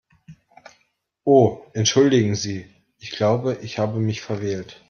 [1.27, 2.65] Oh entschuldigen Sie,
[2.97, 4.79] ich glaube, ich habe mich verwählt.